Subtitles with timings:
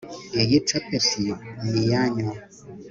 [0.41, 1.21] iyi capeti
[1.63, 2.29] ni iyanyu